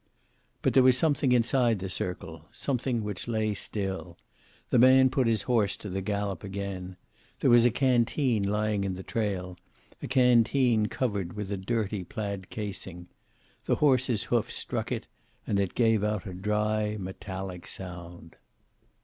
But 0.63 0.73
there 0.73 0.81
was 0.81 0.97
something 0.97 1.31
inside 1.31 1.77
the 1.77 1.87
circle, 1.87 2.47
something 2.51 3.03
which 3.03 3.27
lay 3.27 3.53
still. 3.53 4.17
The 4.71 4.79
man 4.79 5.11
put 5.11 5.27
his 5.27 5.43
horse 5.43 5.77
to 5.77 5.89
the 5.91 6.01
gallop 6.01 6.43
again. 6.43 6.97
There 7.39 7.51
was 7.51 7.65
a 7.65 7.69
canteen 7.69 8.41
lying 8.41 8.83
in 8.83 8.95
the 8.95 9.03
trail, 9.03 9.59
a 10.01 10.07
canteen 10.07 10.87
covered 10.87 11.33
with 11.33 11.51
a 11.51 11.55
dirty 11.57 12.03
plaid 12.03 12.49
casing. 12.49 13.09
The 13.65 13.75
horse's 13.75 14.23
hoof 14.23 14.51
struck 14.51 14.91
it, 14.91 15.05
and 15.45 15.59
it 15.59 15.75
gave 15.75 16.03
out 16.03 16.25
a 16.25 16.33
dry, 16.33 16.97
metallic 16.97 17.67
sound. 17.67 18.37